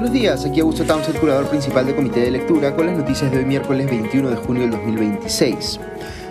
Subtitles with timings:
[0.00, 3.30] Buenos días, aquí Augusto Towns, el curador principal del Comité de Lectura, con las noticias
[3.30, 5.78] de hoy miércoles 21 de junio del 2026.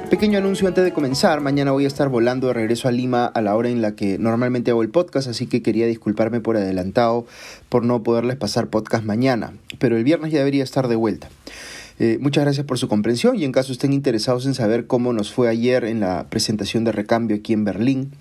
[0.10, 3.42] Pequeño anuncio antes de comenzar, mañana voy a estar volando de regreso a Lima a
[3.44, 7.28] la hora en la que normalmente hago el podcast, así que quería disculparme por adelantado
[7.70, 11.30] por no poderles pasar podcast mañana, pero el viernes ya debería estar de vuelta.
[12.02, 15.34] Eh, muchas gracias por su comprensión y en caso estén interesados en saber cómo nos
[15.34, 18.12] fue ayer en la presentación de recambio aquí en Berlín,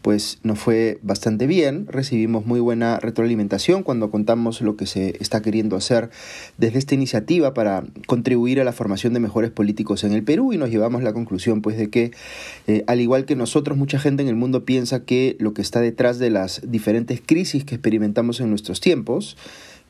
[0.00, 5.42] pues nos fue bastante bien, recibimos muy buena retroalimentación cuando contamos lo que se está
[5.42, 6.08] queriendo hacer
[6.56, 10.56] desde esta iniciativa para contribuir a la formación de mejores políticos en el Perú y
[10.56, 12.12] nos llevamos la conclusión pues de que
[12.66, 15.82] eh, al igual que nosotros mucha gente en el mundo piensa que lo que está
[15.82, 19.36] detrás de las diferentes crisis que experimentamos en nuestros tiempos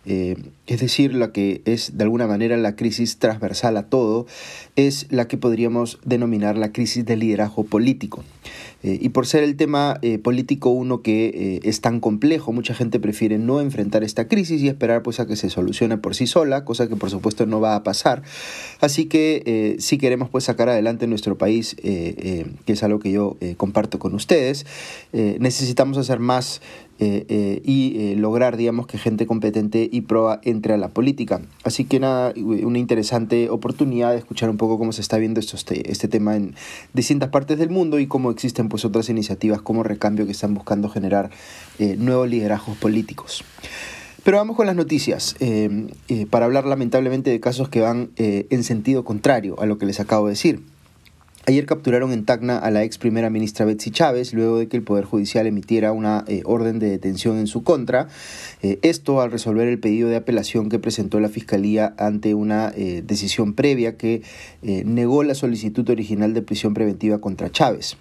[0.07, 4.27] eh, es decir, la que es de alguna manera la crisis transversal a todo,
[4.77, 8.25] es la que podríamos denominar la crisis del liderazgo político.
[8.87, 13.01] Eh, y por ser el tema eh, político uno que es tan complejo, mucha gente
[13.01, 16.65] prefiere no enfrentar esta crisis y esperar pues a que se solucione por sí sola,
[16.65, 18.23] cosa que por supuesto no va a pasar.
[18.81, 23.99] Así que si queremos pues sacar adelante nuestro país, que es algo que yo comparto
[23.99, 24.67] con ustedes,
[25.13, 26.61] necesitamos hacer más
[26.99, 31.43] eh, eh, y eh, lograr, digamos, que gente competente y proa entre a la política.
[31.63, 35.57] Así que nada, una interesante oportunidad de escuchar un poco cómo se está viendo esto,
[35.57, 36.55] este, este tema en
[36.95, 40.89] distintas partes del mundo y cómo existen pues otras iniciativas como Recambio que están buscando
[40.89, 41.31] generar
[41.79, 43.45] nuevos liderazgos políticos.
[44.23, 45.37] Pero vamos con las noticias,
[46.31, 50.27] para hablar lamentablemente de casos que van en sentido contrario a lo que les acabo
[50.27, 50.63] de decir.
[51.49, 54.83] Ayer capturaron en Tacna a la ex primera ministra Betsy Chávez luego de que el
[54.83, 58.09] Poder Judicial emitiera una eh, orden de detención en su contra.
[58.63, 63.05] Eh, esto al resolver el pedido de apelación que presentó la Fiscalía ante una eh,
[63.07, 64.23] decisión previa que
[64.63, 67.97] negó la solicitud original de prisión preventiva contra Chávez.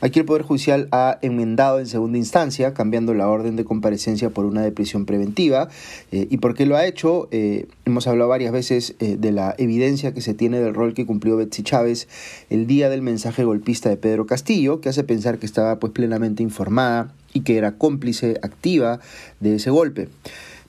[0.00, 4.46] Aquí el Poder Judicial ha enmendado en segunda instancia, cambiando la orden de comparecencia por
[4.46, 5.68] una de prisión preventiva.
[6.10, 7.28] ¿Y por qué lo ha hecho?
[7.30, 11.62] hemos hablado varias veces de la evidencia que se tiene del rol que cumplió Betsy
[11.62, 12.08] Chávez
[12.48, 16.42] el día del mensaje golpista de Pedro Castillo, que hace pensar que estaba pues plenamente
[16.42, 19.00] informada y que era cómplice activa
[19.40, 20.08] de ese golpe.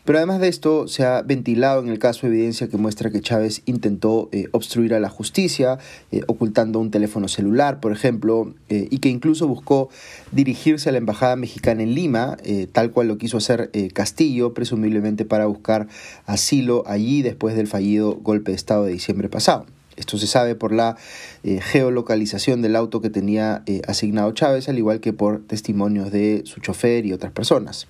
[0.07, 3.61] Pero además de esto, se ha ventilado en el caso evidencia que muestra que Chávez
[3.65, 5.79] intentó eh, obstruir a la justicia,
[6.13, 9.89] eh, ocultando un teléfono celular, por ejemplo, eh, y que incluso buscó
[10.31, 12.37] dirigirse a la Embajada Mexicana en Lima,
[12.71, 15.89] tal cual lo quiso hacer Castillo, presumiblemente para buscar
[16.25, 19.65] asilo allí después del fallido golpe de Estado de diciembre pasado.
[19.97, 20.95] Esto se sabe por la
[21.43, 26.43] eh, geolocalización del auto que tenía eh, asignado Chávez, al igual que por testimonios de
[26.45, 27.87] su chofer y otras personas.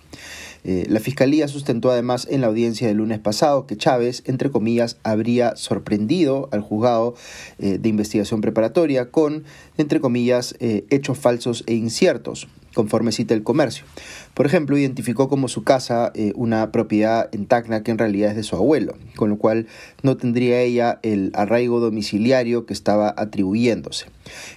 [0.63, 4.97] Eh, la Fiscalía sustentó además en la audiencia del lunes pasado que Chávez, entre comillas,
[5.03, 7.15] habría sorprendido al juzgado
[7.57, 9.43] de investigación preparatoria con,
[9.77, 13.85] entre comillas, hechos falsos e inciertos, conforme cita el comercio.
[14.33, 18.35] Por ejemplo, identificó como su casa eh, una propiedad en Tacna que en realidad es
[18.35, 19.65] de su abuelo, con lo cual
[20.03, 24.05] no tendría ella el arraigo domiciliario que estaba atribuyéndose.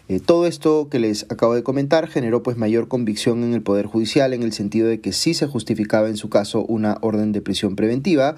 [0.08, 3.86] Eh, todo esto que les acabo de comentar generó pues mayor convicción en el Poder
[3.86, 7.40] Judicial en el sentido de que sí se justificaba en su caso una orden de
[7.40, 8.36] prisión preventiva,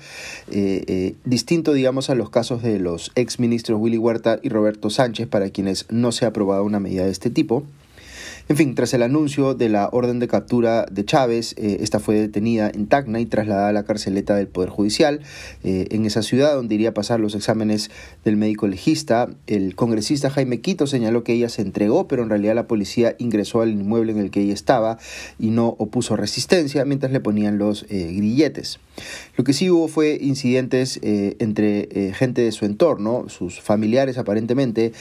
[0.50, 5.26] eh, distinto digamos a los casos de los ex ministros Willy Huerta y Roberto Sánchez
[5.26, 7.64] para quienes no se ha aprobado una medida de este tipo.
[8.52, 12.16] En fin, tras el anuncio de la orden de captura de Chávez, eh, esta fue
[12.16, 15.20] detenida en Tacna y trasladada a la carceleta del Poder Judicial.
[15.64, 17.90] Eh, en esa ciudad, donde iría a pasar los exámenes
[18.26, 22.54] del médico legista, el congresista Jaime Quito señaló que ella se entregó, pero en realidad
[22.54, 24.98] la policía ingresó al inmueble en el que ella estaba
[25.38, 28.80] y no opuso resistencia mientras le ponían los eh, grilletes.
[29.38, 34.92] Lo que sí hubo fue incidentes entre gente de su entorno, sus familiares aparentemente,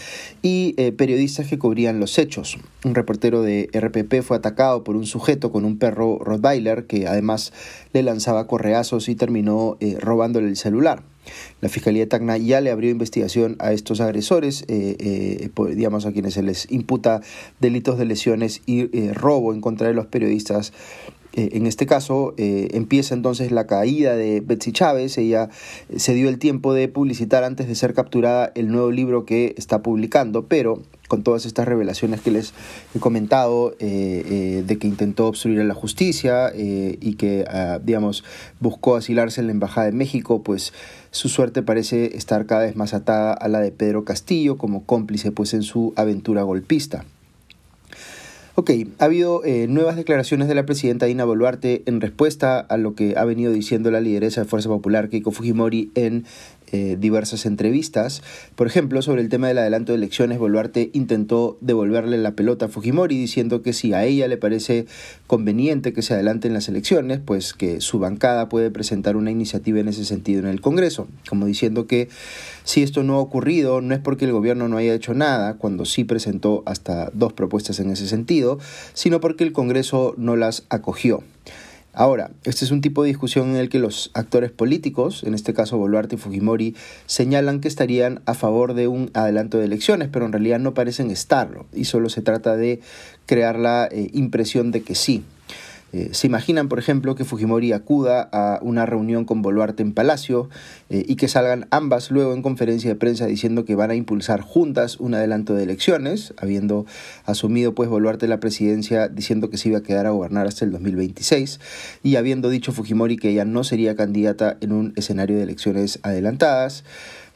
[0.41, 2.57] y periodistas que cubrían los hechos.
[2.85, 7.53] Un reportero de RPP fue atacado por un sujeto con un perro Rottweiler que además
[7.94, 11.03] le lanzaba correazos y terminó eh, robándole el celular.
[11.62, 16.11] La Fiscalía de Tacna ya le abrió investigación a estos agresores, eh, eh, digamos a
[16.11, 17.22] quienes se les imputa
[17.59, 20.73] delitos de lesiones y robo en contra de los periodistas
[21.33, 25.17] en este caso empieza entonces la caída de Betsy Chávez.
[25.17, 25.49] Ella
[25.95, 29.81] se dio el tiempo de publicitar antes de ser capturada el nuevo libro que está
[29.81, 30.81] publicando, pero
[31.11, 32.53] con todas estas revelaciones que les
[32.95, 37.81] he comentado, eh, eh, de que intentó obstruir a la justicia eh, y que, ah,
[37.83, 38.23] digamos,
[38.61, 40.72] buscó asilarse en la Embajada de México, pues
[41.11, 45.33] su suerte parece estar cada vez más atada a la de Pedro Castillo como cómplice
[45.33, 47.03] pues en su aventura golpista.
[48.61, 48.69] Ok,
[48.99, 53.25] ha habido nuevas declaraciones de la presidenta Dina Boluarte en respuesta a lo que ha
[53.25, 56.25] venido diciendo la lideresa de Fuerza Popular, Keiko Fujimori, en
[56.72, 58.23] eh, diversas entrevistas.
[58.56, 62.70] Por ejemplo, sobre el tema del adelanto de elecciones, Boluarte intentó devolverle la pelota a
[62.70, 64.85] Fujimori diciendo que si a ella le parece
[65.28, 69.88] conveniente que se adelanten las elecciones, pues que su bancada puede presentar una iniciativa en
[69.88, 72.09] ese sentido en el Congreso, como diciendo que
[72.64, 75.85] si esto no ha ocurrido no es porque el gobierno no haya hecho nada, cuando
[75.85, 78.59] sí presentó hasta dos propuestas en ese sentido,
[78.94, 81.24] sino porque el Congreso no las acogió.
[81.93, 85.53] Ahora, este es un tipo de discusión en el que los actores políticos, en este
[85.53, 90.26] caso Boluarte y Fujimori, señalan que estarían a favor de un adelanto de elecciones, pero
[90.26, 92.79] en realidad no parecen estarlo, y solo se trata de
[93.26, 95.23] crear la eh, impresión de que sí.
[95.93, 100.49] Eh, ¿Se imaginan, por ejemplo, que Fujimori acuda a una reunión con Boluarte en Palacio
[100.90, 104.41] eh, y que salgan ambas luego en conferencia de prensa diciendo que van a impulsar
[104.41, 106.85] juntas un adelanto de elecciones, habiendo
[107.26, 110.72] asumido pues Boluarte la presidencia diciendo que se iba a quedar a gobernar hasta el
[110.72, 111.59] 2026
[112.03, 116.84] y habiendo dicho Fujimori que ella no sería candidata en un escenario de elecciones adelantadas?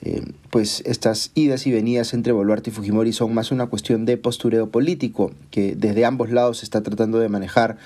[0.02, 4.18] Eh, pues estas idas y venidas entre Boluarte y Fujimori son más una cuestión de
[4.18, 7.78] postureo político que desde ambos lados se está tratando de manejar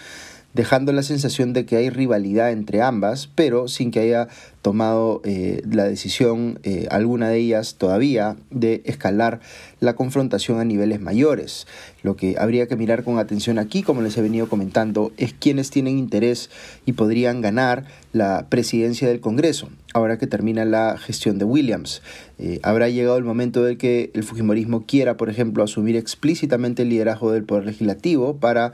[0.54, 4.28] dejando la sensación de que hay rivalidad entre ambas, pero sin que haya
[4.62, 9.40] tomado eh, la decisión, eh, alguna de ellas todavía, de escalar
[9.80, 11.68] la confrontación a niveles mayores.
[12.04, 15.70] Lo que habría que mirar con atención aquí, como les he venido comentando, es quienes
[15.70, 16.50] tienen interés
[16.86, 22.02] y podrían ganar la presidencia del Congreso, ahora que termina la gestión de Williams.
[22.38, 26.90] Eh, habrá llegado el momento de que el Fujimorismo quiera, por ejemplo, asumir explícitamente el
[26.90, 28.74] liderazgo del Poder Legislativo para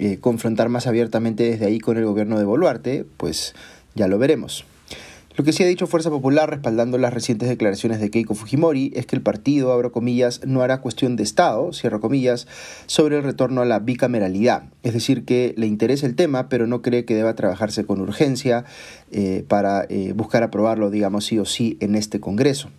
[0.00, 3.54] eh, confrontar más abiertamente desde ahí con el gobierno de Boluarte, pues
[3.94, 4.64] ya lo veremos.
[5.36, 9.04] Lo que sí ha dicho Fuerza Popular, respaldando las recientes declaraciones de Keiko Fujimori, es
[9.04, 12.46] que el partido, abro comillas, no hará cuestión de Estado, cierro comillas,
[12.86, 14.64] sobre el retorno a la bicameralidad.
[14.82, 18.64] Es decir, que le interesa el tema, pero no cree que deba trabajarse con urgencia
[19.12, 22.70] eh, para eh, buscar aprobarlo, digamos, sí o sí en este Congreso.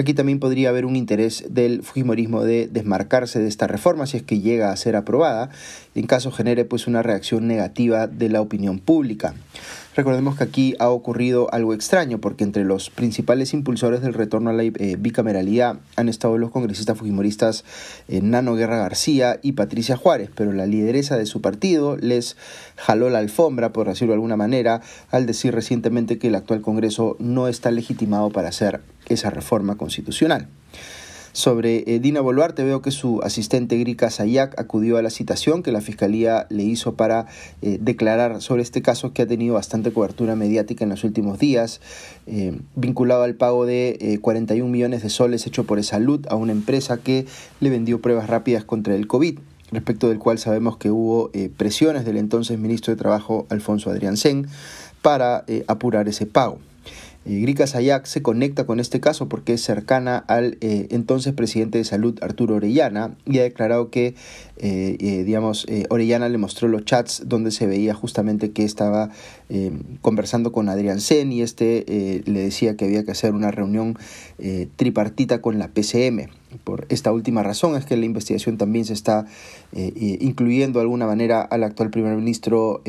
[0.00, 4.22] Aquí también podría haber un interés del Fujimorismo de desmarcarse de esta reforma si es
[4.22, 5.50] que llega a ser aprobada,
[5.94, 9.34] en caso genere pues una reacción negativa de la opinión pública.
[10.00, 14.54] Recordemos que aquí ha ocurrido algo extraño porque entre los principales impulsores del retorno a
[14.54, 17.66] la eh, bicameralidad han estado los congresistas fujimoristas
[18.08, 22.38] eh, Nano Guerra García y Patricia Juárez, pero la lideresa de su partido les
[22.76, 24.80] jaló la alfombra, por decirlo de alguna manera,
[25.10, 30.48] al decir recientemente que el actual Congreso no está legitimado para hacer esa reforma constitucional.
[31.32, 35.70] Sobre eh, Dina Boluarte, veo que su asistente Grika Sayak acudió a la citación que
[35.70, 37.26] la fiscalía le hizo para
[37.62, 41.80] eh, declarar sobre este caso que ha tenido bastante cobertura mediática en los últimos días,
[42.26, 46.98] eh, vinculado al pago de 41 millones de soles hecho por Salud a una empresa
[46.98, 47.24] que
[47.60, 49.38] le vendió pruebas rápidas contra el COVID
[49.72, 54.46] respecto del cual sabemos que hubo presiones del entonces ministro de Trabajo Alfonso Adrián Sen
[55.00, 56.58] para apurar ese pago.
[57.26, 61.76] Eh, Grika Sayak se conecta con este caso porque es cercana al eh, entonces presidente
[61.76, 64.14] de salud Arturo Orellana y ha declarado que,
[64.62, 69.10] eh, digamos, Orellana le mostró los chats donde se veía justamente que estaba
[70.00, 73.98] conversando con Adrián Sen y este le decía que había que hacer una reunión
[74.76, 76.28] tripartita con la PCM.
[76.64, 79.26] Por esta última razón es que la investigación también se está
[79.72, 82.82] incluyendo de alguna manera al actual primer ministro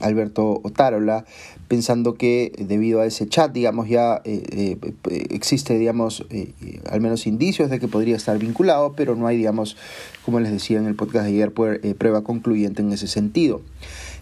[0.00, 1.24] Alberto Otárola,
[1.68, 6.52] pensando que debido a ese chat, digamos, ya eh, eh, existe, digamos, eh,
[6.90, 9.76] al menos indicios de que podría estar vinculado, pero no hay, digamos,
[10.24, 13.62] como les decía en el podcast de ayer, prueba concluyente en ese sentido.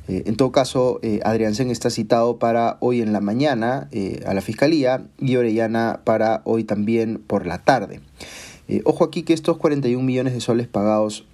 [0.09, 3.89] en todo caso, Adrián Sen está citado para hoy en la mañana
[4.27, 8.01] a la Fiscalía y Orellana para hoy también por la tarde.
[8.85, 11.27] ojo aquí que estos 41 millones de soles pagados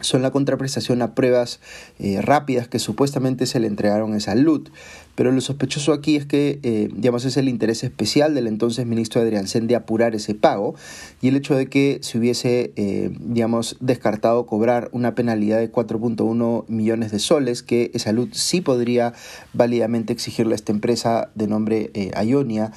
[0.00, 1.60] son la contraprestación a pruebas
[1.98, 4.68] eh, rápidas que supuestamente se le entregaron a salud.
[5.14, 9.20] Pero lo sospechoso aquí es que, eh, digamos, es el interés especial del entonces ministro
[9.20, 10.74] Adrián Sen de apurar ese pago
[11.22, 16.64] y el hecho de que se hubiese, eh, digamos, descartado cobrar una penalidad de 4.1
[16.66, 19.12] millones de soles que salud sí podría
[19.52, 21.92] válidamente exigirle a esta empresa de nombre
[22.24, 22.72] Ionia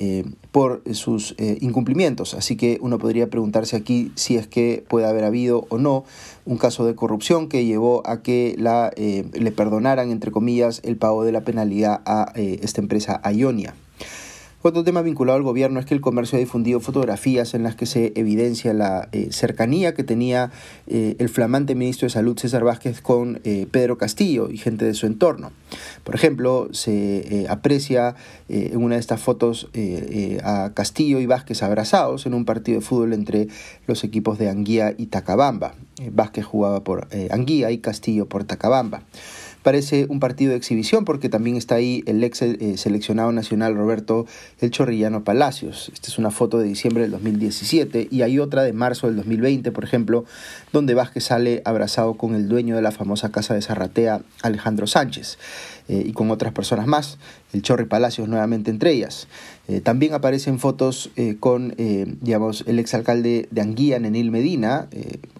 [0.00, 2.34] eh, por sus eh, incumplimientos.
[2.34, 6.04] Así que uno podría preguntarse aquí si es que puede haber habido o no
[6.44, 10.96] un caso de corrupción que llevó a que la, eh, le perdonaran, entre comillas, el
[10.96, 13.74] pago de la penalidad a esta empresa Ionia.
[14.68, 17.86] Otro tema vinculado al gobierno es que el comercio ha difundido fotografías en las que
[17.86, 20.50] se evidencia la eh, cercanía que tenía
[20.86, 24.92] eh, el flamante ministro de Salud César Vázquez con eh, Pedro Castillo y gente de
[24.92, 25.52] su entorno.
[26.04, 28.14] Por ejemplo, se aprecia
[28.48, 29.68] en una de estas fotos
[30.42, 33.48] a Castillo y Vázquez abrazados en un partido de fútbol entre
[33.86, 35.74] los equipos de Anguía y Tacabamba.
[36.10, 39.02] Vázquez jugaba por Anguía y Castillo por Tacabamba.
[39.62, 44.26] Parece un partido de exhibición porque también está ahí el ex eh, seleccionado nacional Roberto
[44.60, 45.90] El Chorrillano Palacios.
[45.92, 49.72] Esta es una foto de diciembre del 2017 y hay otra de marzo del 2020,
[49.72, 50.24] por ejemplo,
[50.72, 55.38] donde Vázquez sale abrazado con el dueño de la famosa casa de Zarratea, Alejandro Sánchez.
[55.88, 57.18] Eh, y con otras personas más,
[57.52, 59.26] el Chorri Palacios nuevamente entre ellas.
[59.66, 61.10] Eh, también aparecen fotos
[61.40, 61.74] con,
[62.20, 64.88] digamos, el exalcalde de Anguía, Nenil Medina,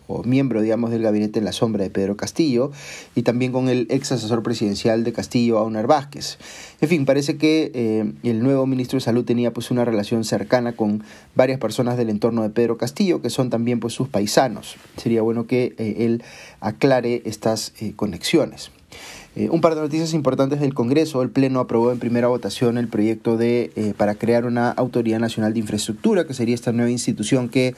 [0.08, 2.72] o miembro, digamos, del gabinete en la sombra de Pedro Castillo,
[3.14, 6.38] y también con el ex asesor presidencial de Castillo, Auner Vázquez.
[6.80, 11.04] En fin, parece que el nuevo ministro de Salud tenía pues una relación cercana con
[11.36, 14.76] varias personas del entorno de Pedro Castillo, que son también pues sus paisanos.
[14.96, 16.22] Sería bueno que él
[16.60, 18.70] aclare estas conexiones.
[19.38, 21.22] Eh, un par de noticias importantes del Congreso.
[21.22, 25.54] El Pleno aprobó en primera votación el proyecto de, eh, para crear una Autoridad Nacional
[25.54, 27.76] de Infraestructura, que sería esta nueva institución que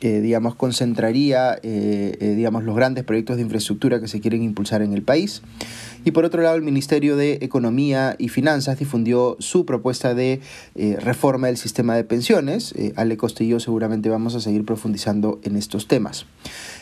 [0.00, 5.02] eh, digamos, concentraría digamos, los grandes proyectos de infraestructura que se quieren impulsar en el
[5.02, 5.42] país.
[6.04, 10.40] Y por otro lado, el Ministerio de Economía y Finanzas difundió su propuesta de
[11.00, 12.74] reforma del sistema de pensiones.
[12.96, 16.26] Ale Costillo seguramente vamos a seguir profundizando en estos temas.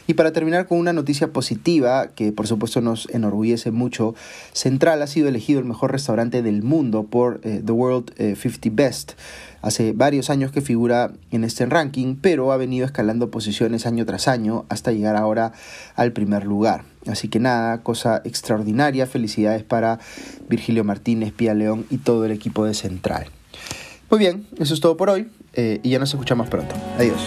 [0.09, 4.06] Y para terminar con una noticia positiva, que por supuesto nos enorgullece mucho,
[4.53, 8.73] Central ha sido elegido el mejor restaurante del mundo por eh, The World 50 eh,
[8.73, 9.13] Best.
[9.63, 14.29] Hace varios años que figura en este ranking, pero ha venido escalando posiciones año tras
[14.29, 15.53] año hasta llegar ahora
[15.97, 16.85] al primer lugar.
[17.07, 19.07] Así que nada, cosa extraordinaria.
[19.07, 19.99] Felicidades para
[20.49, 23.27] Virgilio Martínez, Pía León y todo el equipo de Central.
[24.11, 26.75] Muy bien, eso es todo por hoy eh, y ya nos escuchamos pronto.
[26.99, 27.21] Adiós.